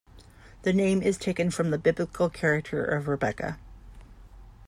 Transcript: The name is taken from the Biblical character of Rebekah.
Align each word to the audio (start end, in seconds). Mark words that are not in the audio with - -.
The 0.63 0.73
name 0.73 1.03
is 1.03 1.15
taken 1.15 1.51
from 1.51 1.69
the 1.69 1.77
Biblical 1.77 2.27
character 2.27 2.83
of 2.83 3.07
Rebekah. 3.07 3.59